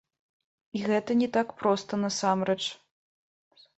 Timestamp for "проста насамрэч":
1.59-2.59